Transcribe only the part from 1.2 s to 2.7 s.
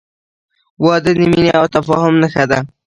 مینې او تفاهم نښه ده.